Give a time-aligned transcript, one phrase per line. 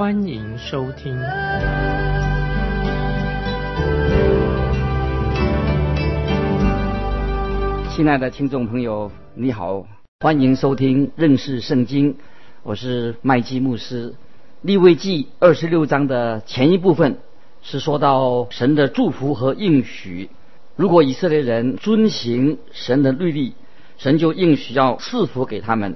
[0.00, 1.14] 欢迎收听。
[7.94, 9.84] 亲爱的听众朋友，你好，
[10.20, 12.16] 欢迎收听认识圣经，
[12.62, 14.14] 我是麦基牧师。
[14.62, 17.18] 利未记二十六章的前一部分
[17.60, 20.30] 是说到神的祝福和应许，
[20.76, 23.52] 如果以色列人遵行神的律例，
[23.98, 25.92] 神就应许要赐福给他们；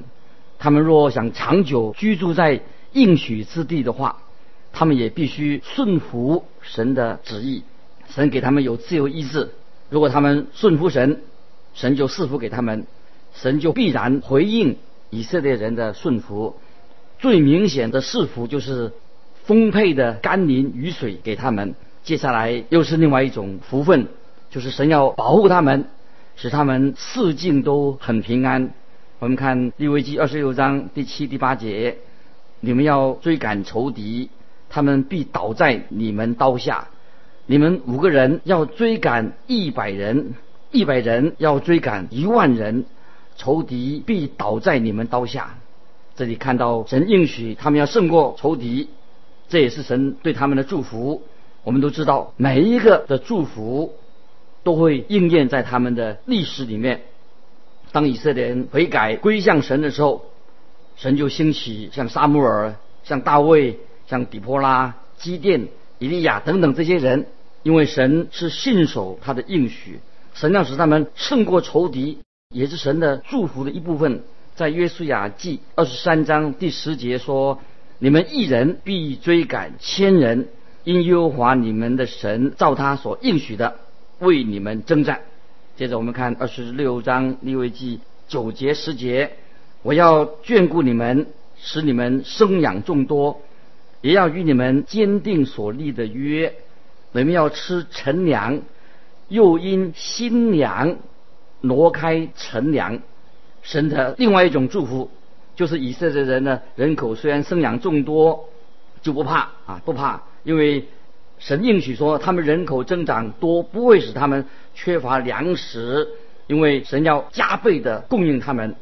[0.58, 2.60] 他们若想长久居住在
[2.94, 4.22] 应许之地的话，
[4.72, 7.62] 他们也必须顺服神的旨意。
[8.08, 9.50] 神给他们有自由意志，
[9.90, 11.20] 如果他们顺服神。
[11.76, 12.86] 神就赐福给他们，
[13.34, 14.76] 神就必然回应
[15.10, 16.54] 以色列人的顺服。
[17.18, 18.92] 最明显的赐福就是
[19.44, 21.74] 丰沛的甘霖雨水给他们。
[22.04, 24.06] 接下来又是另外一种福分，
[24.50, 25.86] 就是神要保护他们，
[26.36, 28.70] 使他们四境都很平安。
[29.18, 31.98] 我们看利未记二十六章第七、第八节：
[32.64, 34.30] 你们要追赶仇敌，
[34.68, 36.88] 他们必倒在你们刀下；
[37.46, 40.34] 你们五个人要追赶一百人。
[40.70, 42.86] 一百人要追赶一万人，
[43.36, 45.54] 仇敌必倒在你们刀下。
[46.16, 48.88] 这里看到神应许他们要胜过仇敌，
[49.48, 51.22] 这也是神对他们的祝福。
[51.62, 53.94] 我们都知道，每一个的祝福
[54.64, 57.02] 都会应验在他们的历史里面。
[57.92, 60.24] 当以色列人悔改归向神的时候，
[60.96, 65.68] 神就兴起像撒母耳、像大卫、像底波拉、基甸、
[65.98, 67.26] 以利亚等等这些人，
[67.62, 70.00] 因为神是信守他的应许。
[70.34, 72.18] 神要使他们胜过仇敌，
[72.48, 74.22] 也是神的祝福的一部分。
[74.56, 77.60] 在约书亚记二十三章第十节说
[77.98, 80.48] ：“你们一人必追赶千人，
[80.84, 83.76] 因耶和华你们的神照他所应许的
[84.20, 85.22] 为你们征战。”
[85.76, 89.32] 接着我们看二十六章利未记九节十节
[89.84, 93.40] ：“我要眷顾你们，使你们生养众多，
[94.00, 96.52] 也要与你们坚定所立的约。
[97.12, 98.60] 你们要吃陈粮。”
[99.28, 100.96] 又因新娘
[101.62, 103.00] 挪开陈粮，
[103.62, 105.10] 神的另外一种祝福，
[105.56, 108.50] 就是以色列人呢人口虽然生养众多，
[109.00, 110.86] 就不怕啊，不怕，因为
[111.38, 116.06] 神应许说他们人口增长多不会使他们缺乏粮食，
[116.46, 118.76] 因为神要加倍的供应他们，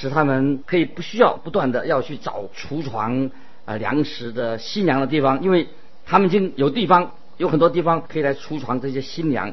[0.00, 3.32] 使他们可以不需要不断的要去找储藏
[3.64, 5.66] 啊粮食的新粮的地方，因为
[6.06, 9.52] 他们已经有地方，有很多地方可以来储藏这些新粮。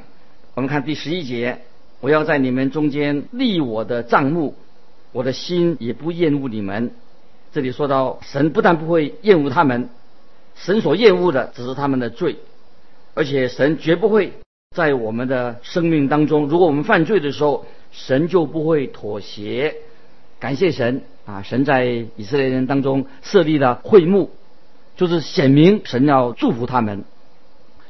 [0.54, 1.62] 我们看第十一节，
[2.00, 4.54] 我要在你们中间立我的帐幕，
[5.14, 6.92] 我的心也不厌恶你们。
[7.52, 9.90] 这里说到神不但不会厌恶他们，
[10.54, 12.36] 神所厌恶的只是他们的罪，
[13.16, 14.34] 而且神绝不会
[14.76, 19.76] 在我们的生命当中，如果我们犯罪的时候，神就不会妥协。
[20.46, 21.42] 感谢神啊！
[21.42, 24.30] 神在以色列人当中设立了会幕，
[24.96, 27.04] 就是显明神要祝福他们。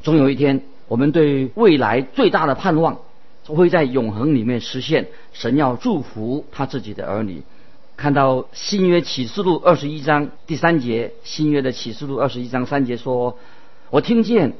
[0.01, 0.61] 总有一天。
[0.87, 2.99] 我们对未来最大的盼望，
[3.45, 5.07] 会在永恒里面实现。
[5.33, 7.43] 神要祝福他自己的儿女。
[7.97, 13.37] 看到新约启示录二十一章第三节，新约的启示录二十一章三节说
[13.91, 14.53] ：“我听见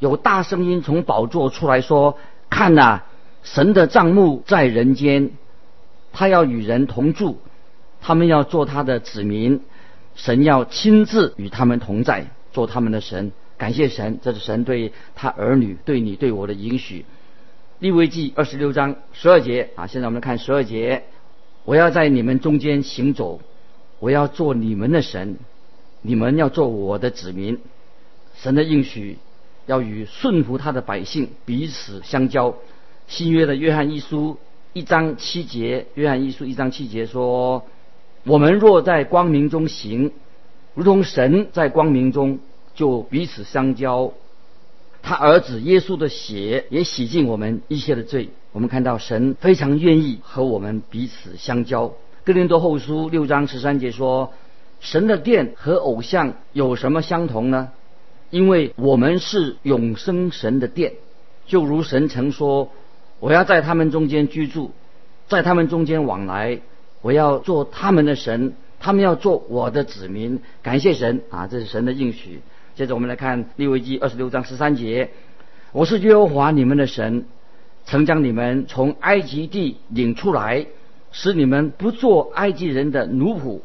[0.00, 2.18] 有大声音从宝座出来说：
[2.50, 3.02] 看呐，
[3.44, 5.30] 神的帐幕在人间，
[6.18, 7.36] 他要与人同住，
[8.00, 9.60] 他们要做他的子民，
[10.14, 17.04] 神要亲自与他们同在，做他们的神。”感谢神，这是神对他儿女、对你、对我的允许。
[17.80, 21.04] 利未记二十六章十二节啊，现在我们来看十二节。
[21.66, 23.42] 我要在你们中间行走，
[23.98, 25.36] 我要做你们的神，
[26.00, 27.58] 你们要做我的子民。
[28.36, 29.18] 神的应许
[29.66, 32.54] 要与顺服他的百姓彼此相交。
[33.06, 34.38] 新约的约翰一书
[34.76, 37.64] 一章七节，约翰一书一章七节说：
[38.24, 40.12] 我们若在光明中行，
[40.74, 42.40] 如同神在光明中。
[42.74, 44.12] 就彼此相交，
[45.02, 48.28] 他儿子耶稣的血也洗净我们一切的罪。
[48.52, 51.94] 我们看到神非常愿意和我们彼此相交。
[52.24, 54.34] 哥林多后书六章十三节说
[54.80, 57.70] ：“神的殿和偶像有什么相同呢？
[58.28, 60.92] 因为我们是永生神的殿，
[61.46, 62.70] 就如神曾说：
[63.18, 64.72] 我要在他们中间居住，
[65.28, 66.60] 在他们中间往来，
[67.00, 70.40] 我要做他们的神，他们要做我的子民。
[70.62, 72.40] 感谢神啊，这是神的应许。”
[72.76, 75.10] 接着我们来看利未记二十六章十三节
[75.72, 77.24] ：“我是耶和华你们的神，
[77.86, 80.66] 曾将你们从埃及地领出来，
[81.10, 83.60] 使你们不做埃及人的奴仆。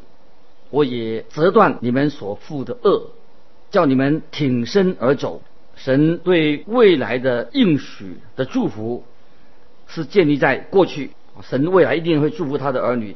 [0.70, 3.10] 我也折断你们所负的恶，
[3.70, 5.42] 叫你们挺身而走。”
[5.76, 9.04] 神对未来的应许的祝福，
[9.94, 11.10] 是建立在过去。
[11.42, 13.14] 神未来一定会祝福他的儿女，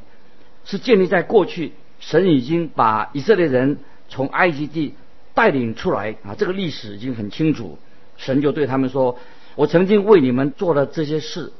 [0.64, 1.72] 是建立在过去。
[2.00, 3.78] 神已经把以色列人
[4.08, 4.94] 从埃及地
[5.34, 7.78] 带领出来啊，这个历史已经很清楚。
[8.16, 9.18] 神就对他们说
[9.56, 11.52] ：“我曾经为你们做了这些事，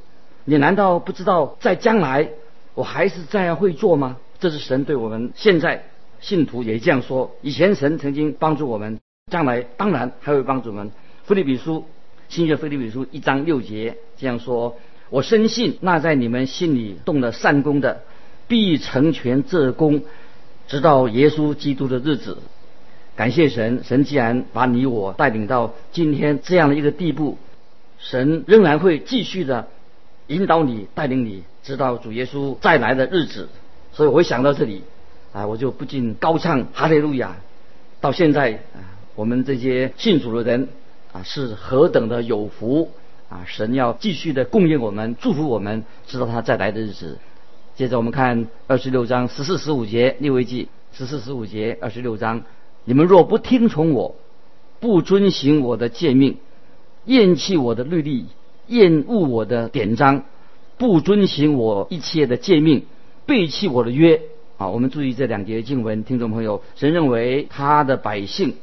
[0.45, 2.29] 你难道不知道在将来
[2.75, 5.83] 我还是这样会做吗？”这是神对我们现在
[6.19, 7.35] 信徒也这样说。
[7.41, 8.99] 以前神曾经帮助我们。
[9.29, 10.89] 将来当然还会帮助我们。
[11.25, 11.83] 菲利比书
[12.29, 14.77] 新约菲利比书一章六节这样说
[15.09, 18.01] ：“我深信那在你们心里动了善功的，
[18.47, 20.03] 必成全这功，
[20.67, 22.37] 直到耶稣基督的日子。”
[23.15, 27.37] 感谢神，神既然把你我带领到今天这样的一个地步，
[27.97, 29.67] 神仍然会继续的
[30.27, 33.49] 引导你、带领你，直到主耶稣再来的日子。
[33.91, 34.83] 所以我想到这里
[35.33, 37.37] 啊，我就不禁高唱哈利路亚。
[37.99, 38.95] 到现在啊。
[39.15, 40.67] 我们这些信主的人
[41.11, 42.91] 啊，是何等的有福
[43.29, 43.43] 啊！
[43.45, 47.19] 神要继续的供应我们，祝福我们，直到他再来的日子。
[47.75, 52.43] 接着我们看二十六章十四十五节，利未记十四十五节二十六章：
[52.85, 54.15] 你们若不听从我，
[54.79, 56.37] 不遵行我的诫命，
[57.05, 58.25] 厌弃我的律例，
[58.67, 60.23] 厌恶我的典章，
[60.77, 62.85] 不遵行我一切的诫命，
[63.25, 64.21] 背弃我的约
[64.57, 64.69] 啊！
[64.69, 68.55] 我们注意这两节经文，听众朋友，神认为他的百姓。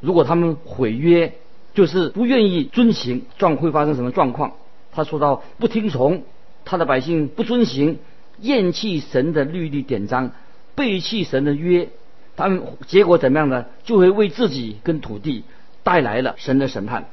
[0.00, 1.34] 如果他们毁约，
[1.76, 4.54] 就是不愿意遵行，状会发生什么状况？
[4.92, 6.24] 他说到不听从
[6.64, 7.98] 他的百姓，不遵行，
[8.40, 10.32] 厌弃神的律例典章，
[10.74, 11.90] 背弃神的约，
[12.34, 13.66] 他们结果怎么样呢？
[13.84, 15.44] 就会为自己跟土地
[15.84, 17.10] 带来了神的审判。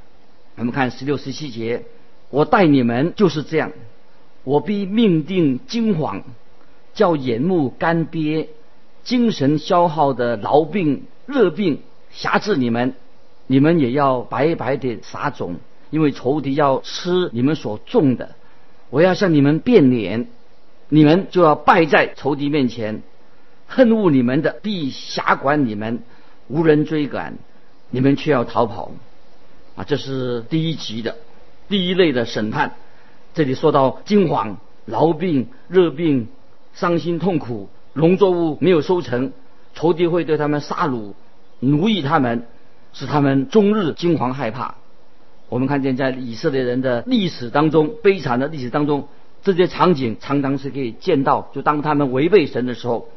[0.56, 1.84] 我们看十六十七节，
[2.30, 3.74] 我待你们就是这样，
[4.46, 6.22] 我必命定惊惶，
[6.94, 8.48] 叫眼目干瘪，
[9.04, 11.82] 精神消耗的痨病、热病。
[12.16, 12.94] 辖制你们，
[13.54, 15.58] 你们也要白白的撒种，
[15.92, 18.32] 因为仇敌要吃你们所种的。
[18.90, 20.26] 我要向你们变脸，
[20.90, 23.04] 你们就要败在仇敌面前。
[23.68, 26.02] 恨恶你们的必辖管你们，
[26.48, 27.38] 无人追赶，
[27.92, 28.90] 你们却要逃跑。
[29.76, 31.18] 啊，这是第一级的，
[31.70, 32.74] 第一类的审判。
[33.36, 34.56] 这里说到惊惶、
[34.88, 36.28] 痨病、热病、
[36.74, 39.32] 伤心痛苦、农作物没有收成，
[39.76, 41.14] 仇敌会对他们杀戮。
[41.60, 42.48] 奴役他们，
[42.94, 44.76] 使他们终日惊惶害怕。
[45.50, 49.08] 我们看见在以色列人的历史当中，悲惨的历史当中，
[49.44, 51.50] 这些场景常常是可以见到。
[51.54, 53.10] 就当他们违背神的时候，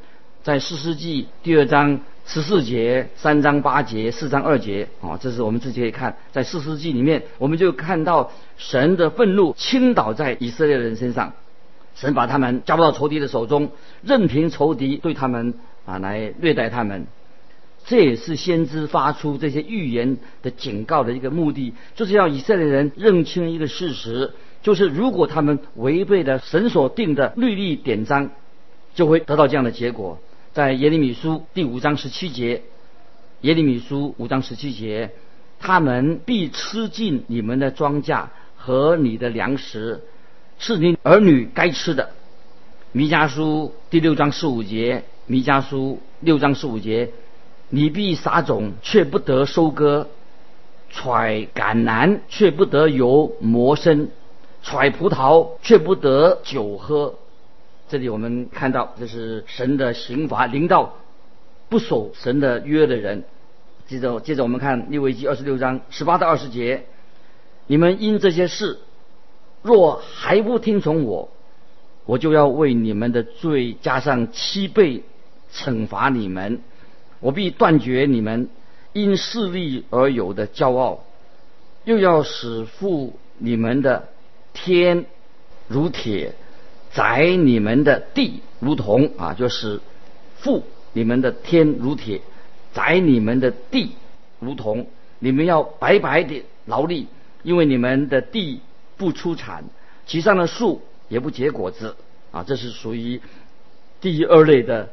[0.43, 11.32] 在四世纪第二章十四节、三章八节、四章二节啊，这是我们自己可以看，在四世纪里面，我们就看到神的愤怒倾倒在以色列人身上，
[11.94, 13.70] 神把他们交到仇敌的手中，
[14.02, 15.55] 任凭仇敌对他们
[15.87, 17.06] 啊来虐待他们。
[17.87, 28.31] 这也是先知发出这些预言的警告的一个目的，就是要以色列人认清一个事实，就是如果他们违背了神所定的律例典章，
[28.97, 30.19] 就会得到这样的结果。
[30.52, 32.62] 在耶利米书第五章十七节，
[33.43, 35.12] 耶利米书五章十七节，
[35.61, 38.26] 他们必吃尽你们的庄稼
[38.57, 40.02] 和你的粮食，
[40.59, 42.11] 是你儿女该吃的。
[42.90, 47.12] 弥迦书第六章十五节，弥迦书六章十五节。
[47.68, 50.06] 你必撒种，却不得收割；
[50.88, 54.06] 揣橄榄，却不得油磨生；
[54.62, 57.14] 揣葡萄，却不得酒喝。
[57.88, 60.94] 这里我们看到，这是神的刑罚临到
[61.68, 63.25] 不守神的约的人。
[63.88, 66.87] 接着，接着我们看利未记二十六章十八到二十节：
[67.66, 68.78] 你们因这些事，
[69.62, 71.30] 若还不听从我，
[72.04, 75.02] 我就要为你们的罪加上七倍
[75.52, 76.61] 惩罚你们。
[77.20, 78.49] 我必断绝你们
[78.92, 81.04] 因势力而有的骄傲，
[81.85, 84.08] 又要使负你们的
[84.52, 85.06] 天
[85.68, 86.35] 如铁，
[86.92, 89.80] 宰你们的地如铜啊，就是
[90.38, 92.20] 负你们的天如铁，
[92.73, 93.92] 宰你们的地
[94.38, 94.87] 如铜。
[95.18, 97.06] 你们要白白的劳力，
[97.42, 98.61] 因为你们的地
[98.99, 99.64] 不出产，
[100.06, 101.96] 其上的树也不结果子
[102.32, 102.44] 啊。
[102.46, 103.20] 这是属于
[104.00, 104.90] 第二类的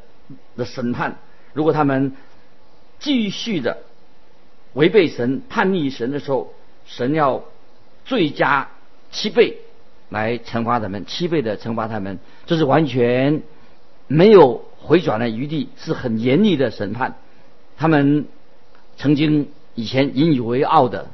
[0.56, 1.18] 的审判。
[1.54, 2.12] 如果他们
[2.98, 3.78] 继续的
[4.74, 6.52] 违背神、叛逆神的时候，
[6.84, 7.44] 神要
[8.04, 8.68] 最加
[9.10, 9.58] 七倍
[10.10, 13.42] 来惩罚他们，七倍的惩罚他们，这是完全
[14.06, 17.14] 没有回转的余地，是很严厉的审判。
[17.76, 18.26] 他们
[18.96, 21.08] 曾经以前引以为傲的，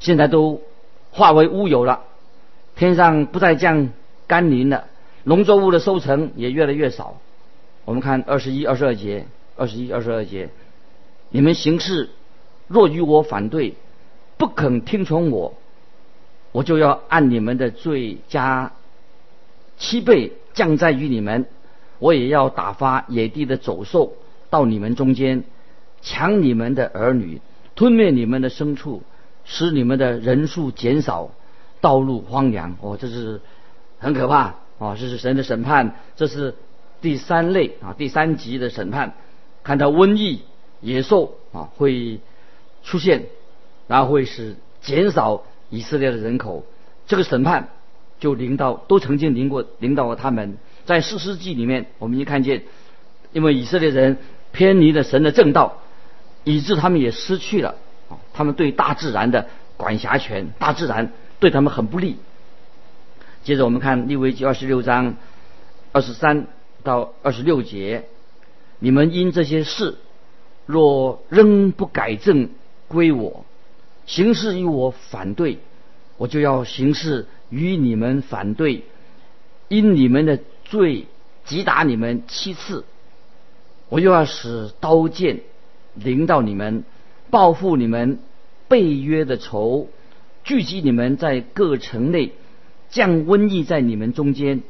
[0.00, 0.62] 现在都
[1.10, 2.04] 化为乌有了。
[2.76, 3.88] 天上不再降
[4.26, 4.84] 甘霖了，
[5.24, 7.18] 农作物的收成也越来越少。
[7.84, 9.26] 我们看二十一、二十二节，
[9.58, 10.48] 二十一、二十二节，
[11.30, 12.08] 你们行事
[12.68, 13.74] 若与我反对，
[14.36, 15.54] 不肯听从我，
[16.52, 18.72] 我就要按你们的罪加
[19.76, 21.46] 七倍降在于你们。
[21.98, 24.12] 我也要打发野地的走兽
[24.50, 25.42] 到你们中间，
[26.00, 27.40] 抢你们的儿女，
[27.74, 29.02] 吞灭你们的牲畜，
[29.44, 31.30] 使你们的人数减少，
[31.80, 32.76] 道路荒凉。
[32.80, 33.40] 哦，这是
[33.98, 36.54] 很可怕哦，这是神的审判，这是
[37.00, 39.14] 第三类啊，第三级的审判。
[39.68, 40.40] 看到瘟疫、
[40.80, 42.20] 野兽啊会
[42.82, 43.26] 出现，
[43.86, 46.64] 然后会使减少以色列的人口，
[47.06, 47.68] 这个审判
[48.18, 50.56] 就领到，都曾经领过，领到过他们。
[50.86, 52.62] 在四世纪里面，我们一看见，
[53.34, 54.16] 因为以色列人
[54.52, 55.82] 偏离了神的正道，
[56.44, 57.74] 以致他们也失去了
[58.08, 62.16] 啊，他们对大自然的管辖权，大自然对他们很不利。
[63.44, 65.16] 接着我们看利未记二十六章
[65.92, 66.46] 二十三
[66.82, 68.08] 到二十六节，
[68.78, 69.96] 你们因这些事
[70.66, 72.50] 若仍不改正
[72.88, 73.44] 归我，
[74.06, 75.58] 行事与我反对，
[76.16, 78.84] 我就要行事与你们反对，
[79.68, 80.38] 因你们的。
[80.70, 81.06] 罪
[81.46, 82.84] 击打你们七次，
[83.88, 85.40] 我又要使刀剑
[85.94, 86.84] 临到你们，
[87.30, 88.18] 报复你们
[88.68, 89.88] 背约的仇，
[90.44, 92.32] 聚集你们在各城内，
[92.90, 94.60] 降瘟疫在你们中间，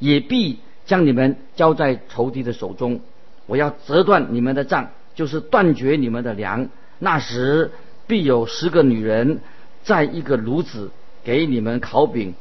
[0.00, 3.00] 也必将你们交在仇敌的手中。
[3.46, 6.68] 我要折断你们的杖，就是断绝你们的粮。
[6.98, 7.72] 那时
[8.06, 9.40] 必有十个女人
[9.82, 10.90] 在一个炉子
[11.22, 12.34] 给你们烤饼，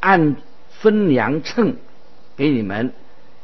[0.00, 0.36] 按
[0.70, 1.76] 分粮秤。
[2.36, 2.92] 给你们，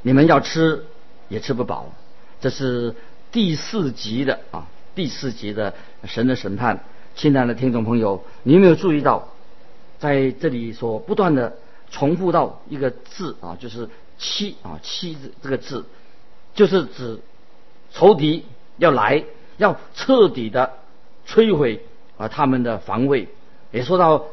[0.03, 0.85] 你们要吃
[1.29, 1.95] 也吃不饱，
[2.41, 2.93] 这是
[3.31, 6.83] 第四级的啊，第四级的神的审判。
[7.15, 9.29] 亲爱的听众朋友，你有没有注意到，
[10.01, 11.57] 在这里所不断的
[11.93, 13.89] 重复到一个字啊，就是
[14.19, 15.85] “七”啊，“七”字这个字，
[16.61, 17.19] 就是指
[17.91, 18.45] 仇敌
[18.77, 19.25] 要来，
[19.57, 20.75] 要彻底的
[21.27, 21.83] 摧毁
[22.19, 23.29] 啊他们的防卫，
[23.73, 24.27] 也说到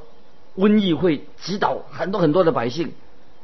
[0.57, 2.91] 瘟疫会击倒很多很多的百姓。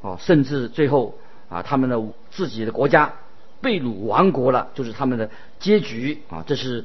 [0.02, 3.14] 哦，甚至最后啊，他们的自己的国家
[3.62, 5.30] 被掳亡国了，就是他们的
[5.62, 6.44] 结局啊。
[6.46, 6.84] 这是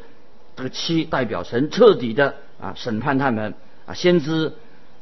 [0.55, 3.55] 这个七代表神彻底的啊审判他们
[3.87, 3.95] 啊。
[3.95, 4.53] 先知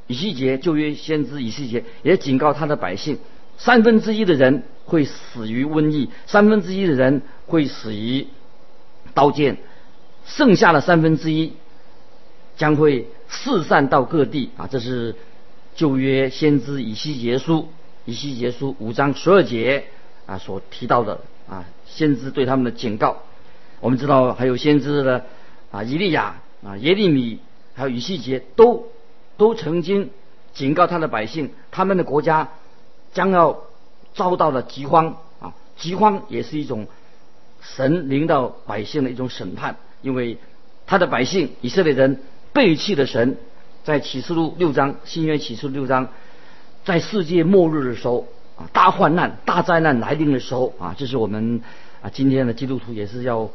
[0.07, 3.19] 以西结旧约先知以西结也警告他的百姓：
[3.59, 8.27] 三分之一的人会死于瘟疫，三分之一的人会死于
[9.15, 9.59] 刀剑，
[10.25, 11.53] 剩下的三分之一
[12.57, 14.69] 将会四散到各地啊。
[14.71, 15.15] 这是
[15.75, 17.69] 旧约先知以西结书。
[18.09, 19.87] 以西结书五章十二节
[20.27, 23.17] 啊所提到的啊先知对他们的警告，
[23.81, 25.25] 我们知道还有先知的
[25.73, 27.41] 啊以利亚啊耶利米
[27.75, 28.87] 还有以西结都
[29.37, 30.11] 都曾经
[30.55, 32.51] 警告他的百姓，他们的国家
[33.17, 33.63] 将要
[34.15, 36.87] 遭到了饥荒啊饥荒也是一种
[37.63, 40.37] 神临到百姓的一种审判，因为
[40.87, 42.21] 他的百姓以色列人
[42.53, 43.39] 背弃了神，
[43.85, 46.09] 在启示录六章新约启示录六章。
[46.85, 51.63] 在世界末日的时候啊，大患难、大灾难来临的时候啊，这是我们
[52.03, 53.49] 啊今天的基督徒也是要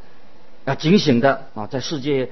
[0.65, 2.31] 要警醒的啊，在世界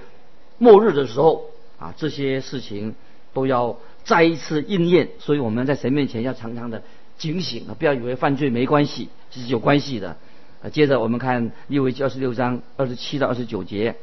[0.58, 1.46] 末日的时候
[1.78, 2.96] 啊，这些事情
[3.34, 6.82] 都要再一次应验，所以我们在神面前要常常的
[7.20, 10.18] 警醒啊，不要以为犯罪没关系，这是有关系的。
[10.64, 13.96] 啊，接着我们看利未记二十六章二十七到二十九节，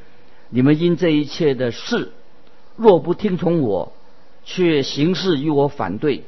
[0.50, 2.12] 你们因这一切的事，
[2.76, 3.92] 若不听从我，
[4.44, 6.22] 却行事与我反对。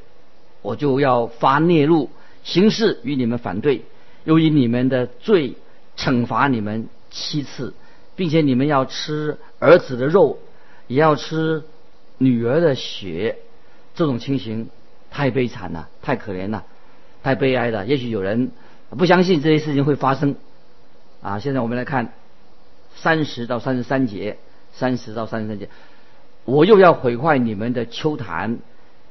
[0.61, 2.11] 我就要发孽怒，
[2.43, 3.85] 行事与你们反对，
[4.25, 5.55] 又以你们的罪
[5.97, 7.75] 惩罚你们七次，
[8.17, 10.39] 并且你们要吃儿子的肉，
[10.89, 11.63] 也要吃
[12.19, 13.39] 女儿的血。
[13.95, 14.69] 这种情形
[15.11, 16.65] 太悲惨了，太可怜了，
[17.23, 17.87] 太悲哀了。
[17.87, 18.53] 也许有人
[18.91, 20.37] 不相信这些事情会发生。
[21.21, 22.13] 啊，现在我们来看
[22.95, 24.39] 三十到三十三节，
[24.73, 25.69] 三十到三十三节，
[26.45, 28.59] 我又要毁坏你们的秋坛。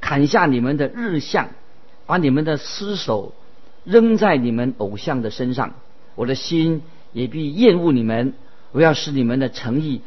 [0.00, 1.48] 砍下你们的日相，
[2.06, 3.34] 把你们的尸首
[3.82, 5.74] 扔在你们偶像的身上，
[6.14, 8.34] 我的心也必厌恶你们。
[8.70, 10.02] 我要使你们的诚意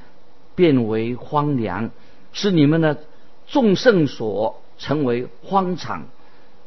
[0.55, 1.91] 变为荒凉，
[2.31, 2.99] 使你们的
[3.47, 6.05] 众圣所成为荒场。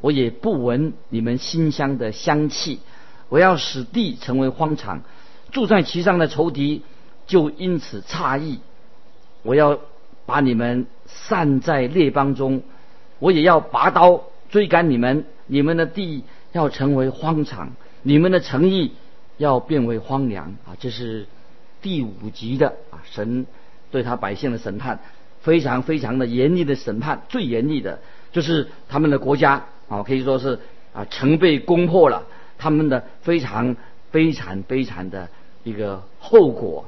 [0.05, 2.81] 我也不闻你们馨香的香气。
[3.31, 5.01] 我要使地成为荒场，
[5.51, 6.83] 住在其上的仇敌
[7.27, 8.59] 就因此诧异。
[9.43, 9.81] 我要
[10.27, 12.63] 把你们散在列邦中。
[13.19, 18.93] 我也要拔刀追赶你们，你们的地要成为荒场，你们的诚意
[19.39, 20.77] 要变为荒凉啊！
[20.79, 21.27] 这是
[21.81, 23.47] 第五集的啊，神
[23.91, 25.01] 对他百姓的审判，
[25.41, 28.01] 非常非常的严厉的审判，最严厉的
[28.33, 30.59] 就是他们的国家啊，可以说是
[30.93, 32.25] 啊城被攻破了，
[32.59, 33.77] 他们的非常
[34.11, 35.29] 悲惨悲惨的
[35.63, 36.87] 一个后果，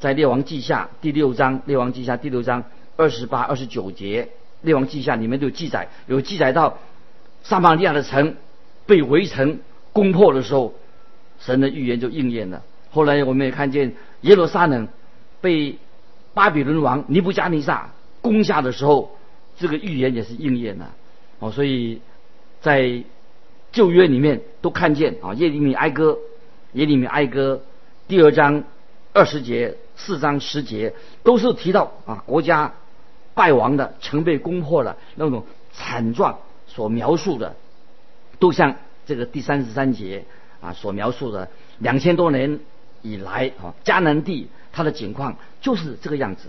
[0.00, 2.64] 在列王记下第六章，列王记下第六章
[2.96, 4.28] 二十八、二十九节，
[4.62, 6.78] 列王记下里面就有记载，有记载到
[7.42, 8.36] 撒玛利亚的城
[8.86, 9.58] 被围城
[9.92, 10.74] 攻破的时候，
[11.38, 12.62] 神的预言就应验了。
[12.90, 14.88] 后来我们也看见耶路撒冷
[15.40, 15.76] 被
[16.32, 19.16] 巴比伦王尼布加尼撒攻下的时候，
[19.58, 20.94] 这个预言也是应验了。
[21.40, 22.00] 哦，所以
[22.64, 23.04] 在
[23.72, 26.18] 旧约里面都看见啊，耶利米哀歌，
[26.72, 27.60] 耶利米哀歌
[28.08, 28.64] 第二章
[29.12, 32.72] 二十节、四章十节都是提到啊国家
[33.34, 35.44] 败亡的、城被攻破了那种
[35.74, 37.54] 惨状所描述的，
[38.38, 40.24] 都像这个第三十三节
[40.62, 42.60] 啊所描述的两千多年。
[43.02, 46.48] 以来啊，迦南地它的景况就是这个样子，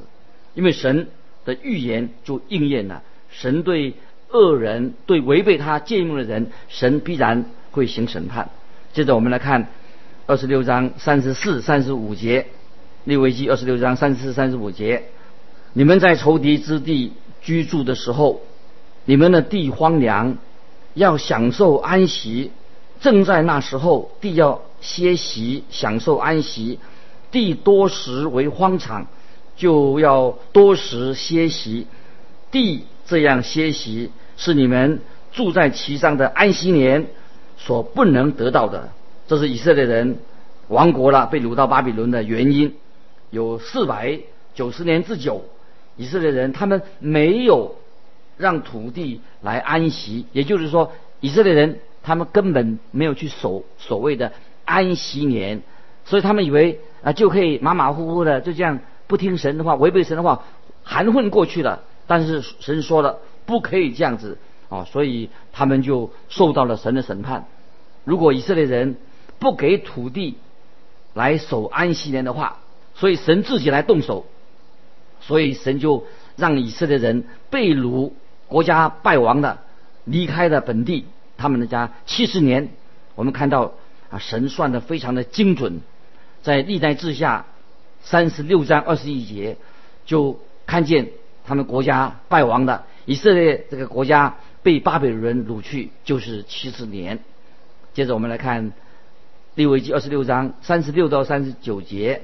[0.53, 1.09] 因为神
[1.43, 3.03] 的预言就应验了。
[3.29, 3.95] 神对
[4.35, 8.49] 恶人、对违背他诫命的人，神必然会行审判。
[8.93, 9.69] 接着我们来看
[10.27, 12.47] 二十六章三十四、三十五节，
[13.03, 15.03] 利未记二十六章三十四、三十五节：
[15.73, 18.41] 你们在仇敌之地居住的时候，
[19.05, 20.37] 你们的地荒凉，
[20.93, 22.51] 要享受安息。
[23.01, 24.61] 正在那时候，地要。
[24.81, 26.77] 歇息，享受安息；
[27.31, 29.07] 地多时为荒场，
[29.55, 31.87] 就要多时歇息。
[32.51, 34.99] 地这样歇息，是你们
[35.31, 37.07] 住在其上的安息年
[37.57, 38.89] 所不能得到的。
[39.27, 40.17] 这是以色列人
[40.67, 42.75] 亡国了，被掳到巴比伦的原因。
[43.31, 44.19] 有四百
[44.53, 45.45] 九十年之久，
[45.97, 47.75] 以色列人他们没有
[48.37, 54.31] 让土地来安息，也就是说，以色列人他们根本没有去守所谓的。
[54.63, 55.61] 安息年，
[56.05, 60.43] 所以他们以为啊就可以马马虎虎的就这样不听神的话，违背神的话，
[60.83, 61.83] 含混过去了。
[62.07, 64.37] 但是神说了不可以这样子
[64.69, 67.47] 啊，所以他们就受到了神的审判。
[68.03, 68.97] 如果以色列人
[69.39, 70.37] 不给土地
[71.13, 72.59] 来守安息年的话，
[72.93, 74.25] 所以神自己来动手，
[75.21, 76.05] 所以神就
[76.35, 78.11] 让以色列人被掳，
[78.47, 79.59] 国家败亡的
[80.03, 81.05] 离开了本地，
[81.37, 82.69] 他们的家七十年。
[83.15, 83.73] 我们看到。
[84.07, 85.81] 啊，神算的非常的精准，
[86.43, 87.47] 在历代志下
[88.03, 89.57] 三十六章二十一节，
[90.05, 91.09] 就看见
[91.43, 97.19] 他们国家败亡的以色列这个国家被巴比伦人掳去，就是七十年。
[97.93, 98.73] 接着我们来看
[99.55, 102.23] 利未记二十六章三十六到三十九节，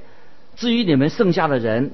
[0.56, 1.92] 至于你们剩下的人，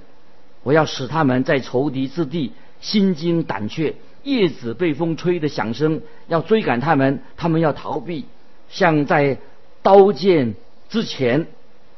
[0.63, 8.25] 我要使他们在仇敌之地心惊胆怯，叶子被风吹的响声，要追赶他们，他们要逃避，
[8.69, 9.39] 像在。
[9.81, 10.55] 刀剑
[10.91, 11.47] 之前，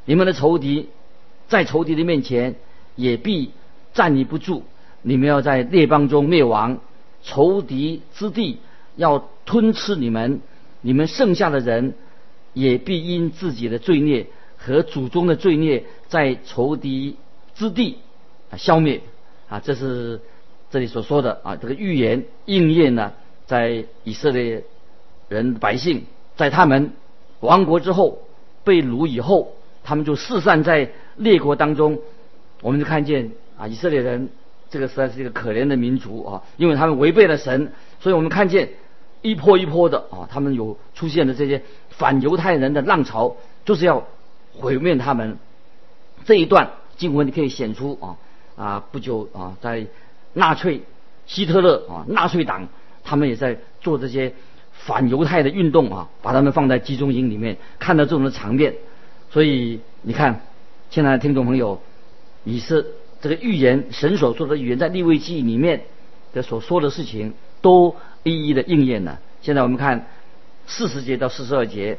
[0.05, 0.91] 你们的仇敌
[1.49, 2.55] 在仇敌的面前
[2.95, 3.51] 也必
[3.95, 4.65] 站立不住。
[5.03, 6.79] 你们要在列邦中灭亡，
[7.23, 8.59] 仇敌之地
[8.97, 10.41] 要吞吃你们。
[10.83, 11.95] 你们剩下的人
[12.55, 17.17] 也必因自己的罪孽和祖宗的罪孽，在仇敌
[17.55, 17.99] 之地
[18.51, 19.01] 啊消灭。
[19.49, 20.21] 啊，这是
[20.71, 23.13] 这里所说的啊，这个预言应验呢，
[23.47, 24.65] 在以色列
[25.29, 26.05] 人百姓，
[26.37, 26.93] 在他们。
[27.41, 28.19] 亡国之后，
[28.65, 31.99] 被掳以后，他们就四散在列国当中。
[32.61, 34.29] 我们就看见啊，以色列人
[34.71, 38.71] 这个实在是一个可怜的民族啊，因为他们违背了神，所以我们看见
[39.21, 44.07] 一波一波的啊，他们有出现的这些反犹太人的浪潮，就是要
[44.55, 45.37] 毁灭他们。
[46.25, 48.17] 这一段经文你可以显出啊
[48.57, 49.87] 啊，不久啊，在
[50.33, 50.83] 纳粹
[51.27, 52.69] 希特勒啊，纳粹党
[53.03, 54.33] 他们也在做这些。
[54.73, 58.77] 反犹太的运动啊，把他们放在集中营里面，看到这种的场面，
[59.29, 60.41] 所以你看，
[60.89, 61.83] 亲爱的听众朋友，
[62.45, 62.87] 你是
[63.21, 65.83] 这个预言，神所说的预言，在立位记里面
[66.33, 69.21] 的所说的事情，都一一的应验了。
[69.43, 70.07] 现在我们看
[70.67, 71.99] 四十节到四十二节，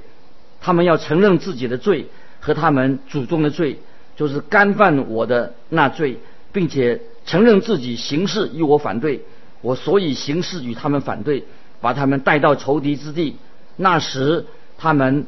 [0.60, 2.08] 他们要承认自己的罪
[2.40, 3.80] 和他们祖宗的罪，
[4.16, 6.18] 就是干犯我的那罪，
[6.52, 9.22] 并且承认自己行事与我反对，
[9.62, 11.44] 我所以行事与他们反对。
[11.82, 13.38] 把他们带到仇敌之地，
[13.76, 14.46] 那时
[14.78, 15.26] 他们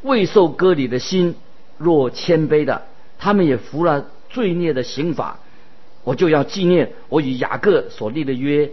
[0.00, 1.34] 未受割礼的心
[1.76, 2.84] 若谦卑的，
[3.18, 5.38] 他们也服了罪孽的刑罚。
[6.04, 8.70] 我就要纪念我与雅各所立的约，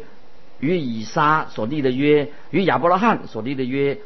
[0.60, 3.98] 与以撒所立的约，与亚伯拉罕所立的约，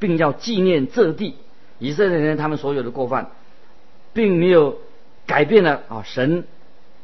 [0.00, 1.36] 并要纪念这地
[1.78, 3.30] 以色列人他们所有的过犯，
[4.12, 4.80] 并没有
[5.24, 6.44] 改变了啊神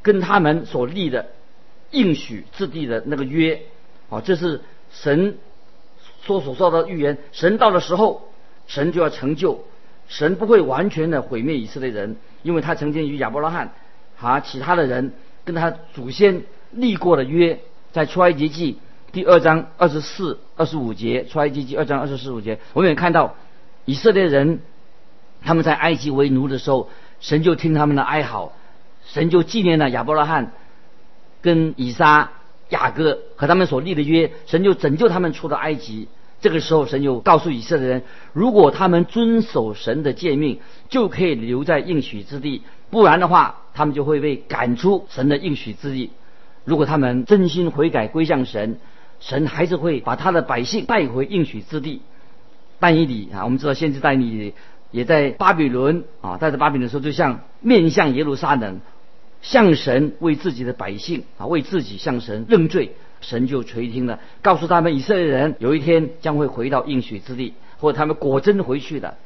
[0.02, 1.28] 跟他们所立的
[1.92, 3.62] 应许之地的那个约
[4.08, 4.62] 啊，这是。
[4.92, 5.38] 神
[6.24, 8.28] 所所说的预言，神到的时候，
[8.66, 9.64] 神就要成就。
[10.08, 13.72] 神不会完全的毁灭以色列人，因为他曾经与亚伯拉罕
[14.20, 17.58] 和其他的人跟他祖先立过的约，
[17.90, 18.78] 在出埃及记
[19.12, 23.34] 第二章二十四、二十五节，出埃及记二章二十四五节，我们也看到
[23.86, 24.60] 以色列人
[25.42, 28.52] 他们在埃及为奴的时候，神就听他们的哀嚎，
[29.06, 30.52] 神就纪念了亚伯拉罕
[31.40, 32.30] 跟以撒、
[32.68, 36.08] 雅各和他们所立的约，神就拯救他们出了埃及。
[36.42, 38.02] 这个时候，神就告诉以色列人，
[38.32, 46.10] 如果他们遵守神的诫命，就可以留在应许之地；不然的话，他们就会被赶出神的应许之地。
[46.64, 48.78] 如果他们真心悔改归向神，
[49.20, 52.02] 神还是会把他的百姓带回应许之地。
[52.78, 54.54] 但以理啊，我们知道先知但以理
[54.90, 58.80] 也在巴比伦啊，带着巴比伦的时候，就像面向耶路撒冷，
[59.42, 62.94] 向神为自己的百姓啊，为自己向神认罪。
[63.20, 69.18] 神就垂听了，告诉他们以色列人有一天将会回到应许之地，或者他们果真回去的。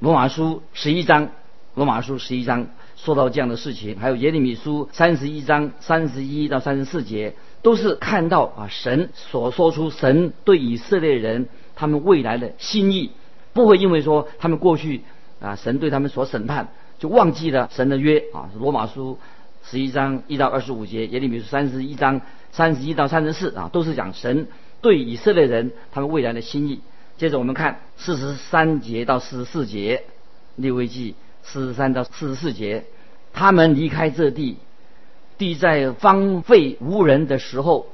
[0.00, 1.28] 罗马书十一章，
[1.76, 2.66] 罗马书十一章
[3.04, 13.10] 说到这样的事情，还有耶利米书三十一章三十一到三十四节，都是看到啊神所说出神对以色列人他们未来的心意，
[13.52, 15.02] 不会因为说他们过去
[15.40, 18.50] 啊神对他们所审判，就忘记了神的约啊。
[18.58, 19.18] 罗马书
[19.64, 22.20] 十一章一到二十五节，耶利米书三十一章。
[22.54, 24.46] 三十一到三十四啊，都是讲神
[24.82, 26.80] 对以色列人他们未来的心意。
[27.16, 30.04] 接着我们看四十三节到四十四节，
[30.56, 32.84] 利未记四十三到四十四节，
[33.32, 34.56] 他们离开这地，
[35.38, 37.86] 地在荒废无人的时候，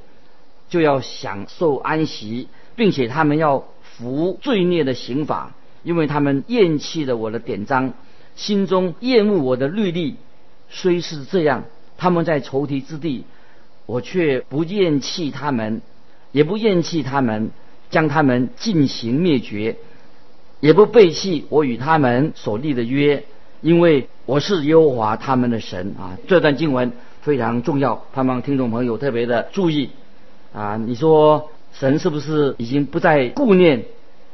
[0.69, 7.95] 就要享受安息，并且他们要服罪孽的刑罚，因为他们厌弃了我的典章，
[8.37, 10.17] 心中厌恶我的律例。
[10.69, 11.65] 虽是这样，
[11.97, 13.25] 他们在仇敌之地。
[13.87, 15.81] 我却不厌弃他们，
[16.31, 17.51] 也不厌弃他们，
[17.89, 19.77] 将他们进行灭绝，
[20.61, 23.25] 也不背弃我与他们所立的约，
[23.61, 26.17] 因为我是耶和华他们的神啊！
[26.29, 26.93] 这段经文
[27.23, 29.91] 非常重要，盼望听众朋友特别的注意
[30.53, 30.77] 啊！
[30.77, 33.85] 你说神是不是已经不再顾念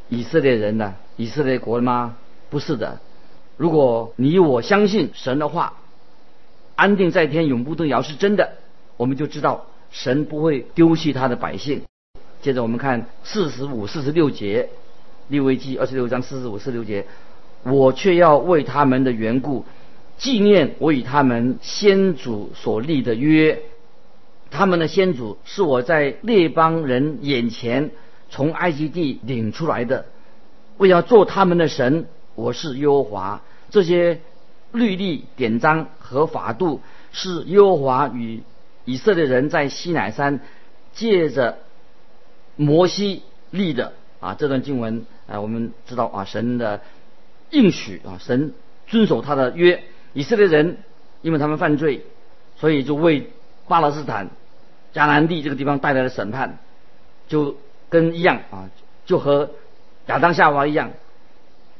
[0.09, 2.17] 以色列人了，以色列国了吗？
[2.51, 3.01] 不是的，
[3.57, 5.75] 如果你我相信神的话，
[6.77, 8.53] 安定在天，永不动摇是真的。
[8.97, 11.83] 我们就知道神不会丢弃他的百姓。
[12.43, 14.69] 接着我们看四十五、四十六节，
[15.29, 17.07] 利未记二十六章四十五、四十六节，
[17.65, 19.65] 我却要为他们的缘故
[20.17, 23.61] 纪念我与他们先祖所立的约。
[24.51, 27.91] 他们的先祖是我在列邦人眼前
[28.31, 30.07] 从埃及地领出来的，
[30.77, 32.07] 为要做他们的神。
[32.37, 33.43] 我是耶和华。
[33.71, 34.21] 这些
[34.71, 36.81] 律例典章和法度
[37.13, 38.43] 是耶和华与
[38.85, 40.41] 以色列人在西乃山
[40.93, 41.59] 借着
[42.55, 46.81] 摩西立的啊这段经文啊，我们知道啊神的
[47.55, 48.53] 应许啊神
[48.89, 50.79] 遵守他的约，以色列人
[51.23, 52.05] 因为他们犯罪，
[52.57, 53.31] 所以就为
[53.69, 54.29] 巴勒斯坦
[54.93, 56.59] 迦南地这个地方带来了审判，
[57.29, 57.57] 就
[57.89, 58.69] 跟一样啊
[59.07, 59.51] 就和
[60.07, 60.91] 亚当夏娃一样，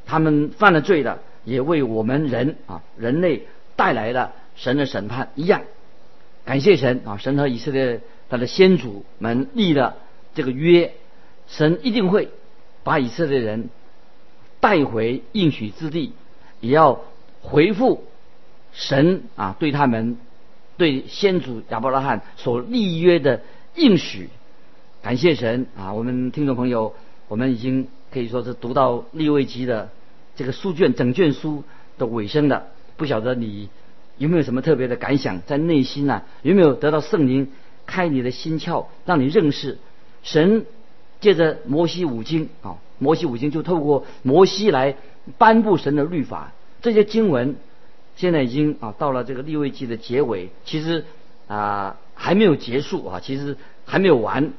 [0.05, 5.61] 他们犯了罪的，也为我们人啊人类带来了神的审判一样。
[6.45, 7.17] 感谢神啊！
[7.17, 9.97] 神和以色列他的先祖们立了
[10.35, 10.93] 这个约，
[11.47, 12.29] 神一定会
[12.83, 13.69] 把以色列人
[14.59, 16.11] 带回应许之地，
[16.59, 17.01] 也要
[17.41, 18.03] 回复
[18.73, 20.17] 神啊对他们
[20.77, 23.41] 对先祖亚伯拉罕所立约的
[23.75, 24.29] 应许。
[25.01, 25.93] 感谢神啊！
[25.93, 26.93] 我们听众朋友，
[27.27, 29.89] 我们已经可以说是读到立位记的
[30.35, 31.63] 这个书卷整卷书
[31.97, 32.67] 的尾声了。
[32.97, 33.69] 不晓得你。
[34.17, 36.21] 有没有什么特别的感想在内心呢？
[36.41, 37.51] 有没有得到圣灵
[37.85, 39.77] 开你的心窍，让你认识
[40.23, 40.65] 神？
[41.19, 44.95] 借着摩西五经啊，摩西五经就透过摩西来
[45.37, 46.51] 颁布神的律法。
[46.81, 47.55] 这些经文
[48.15, 51.05] 现在已经啊到了这个立位记的结尾，其实
[51.47, 54.53] 啊还没有结束啊，其实还没有完。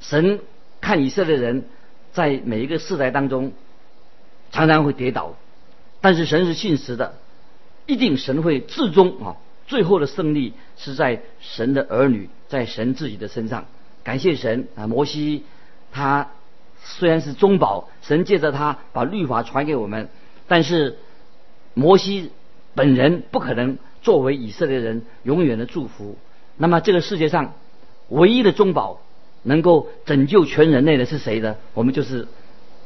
[0.00, 0.40] 神
[0.80, 1.64] 看以色列人
[2.12, 3.52] 在每一个世代当中
[4.52, 5.34] 常常会跌倒，
[6.00, 7.14] 但是神是信实的。
[7.86, 9.36] 一定神会至终啊，
[9.68, 13.66] 最后的胜利是在神的儿女，在神自己的身上。
[14.02, 14.86] 感谢神啊！
[14.86, 15.44] 摩西
[15.92, 16.30] 他
[16.86, 20.08] 虽然是中保，神借着他把律法传给我们，
[20.48, 20.98] 但是
[21.74, 22.30] 摩西
[22.74, 26.16] 本人不可能作为以色列人永远的祝福。
[26.56, 27.52] 那么这个世界上
[28.08, 29.00] 唯一的中保
[29.42, 31.56] 能够拯救全人类的是谁呢？
[31.74, 32.28] 我们就是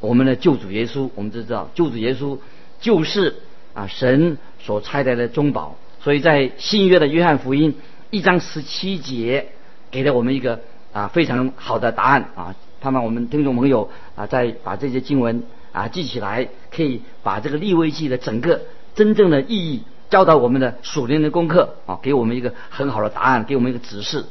[0.00, 1.10] 我们的救主耶稣。
[1.14, 2.38] 我们都知道，救主耶稣
[2.80, 3.36] 就是
[3.74, 4.38] 啊神。
[4.62, 7.76] 所拆来的中宝，所以在新约的约翰福音
[8.10, 9.46] 一章十七节，
[9.90, 10.60] 给了我们一个
[10.92, 12.54] 啊非常好的答案啊。
[12.80, 18.62] 盼望我们听众朋友啊，再把这些经文啊记起来，可以把这个立位记的整个
[18.94, 24.24] 真正的意义教导我们的属灵的功课啊，给我们一个很好的答案，给我们一个指示。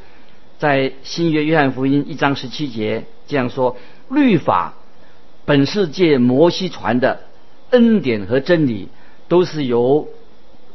[0.57, 3.77] 在新约约翰福音一章十七节这样说：
[4.09, 4.73] 律法
[5.45, 7.21] 本是借摩西传的，
[7.69, 8.89] 恩典和真理
[9.27, 10.07] 都是由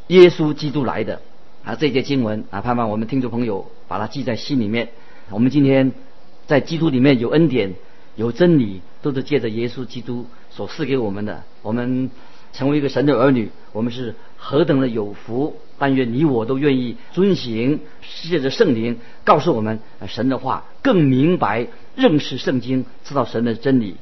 [0.07, 1.21] 耶稣基督来的
[1.65, 1.75] 啊。
[1.75, 4.89] 这节经文啊，盼望我们听众朋友把它记在心里面。
[5.31, 5.93] 我们今天
[6.47, 7.75] 在基督里面有恩典，
[8.17, 11.43] 有真理，都是借着耶稣基督所赐给我们的。
[11.63, 12.11] 我们
[12.53, 15.57] 成为一个神的儿女，我们是何等的有福！
[15.77, 17.81] 但愿你我都愿意遵行，
[18.23, 23.97] 借着圣灵告诉我们神的话，更明白认识圣经，知道神的真理。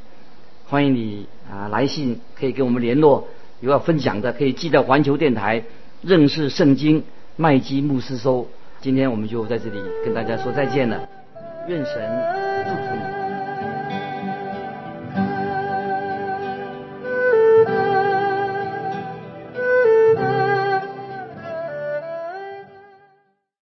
[0.67, 3.27] 欢迎你啊，来信可以跟我们联络，
[3.61, 5.65] 有要分享的可以寄到环球电台
[6.03, 7.05] 认识圣经
[7.37, 8.49] 麦基牧师收。
[8.81, 11.09] 今天我们就在这里跟大家说再见了，
[11.67, 12.03] 愿神
[12.67, 12.82] 祝